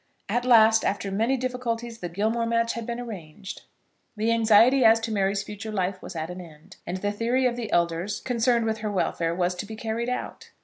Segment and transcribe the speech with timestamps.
[0.27, 3.61] At last, after many difficulties, the Gilmore match had been arranged.
[4.17, 7.55] The anxiety as to Mary's future life was at an end, and the theory of
[7.55, 10.49] the elders concerned with her welfare was to be carried out.